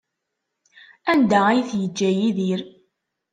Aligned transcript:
Anda 1.11 1.39
ay 1.49 1.61
t-yeǧǧa 1.69 2.09
Yidir? 2.17 2.61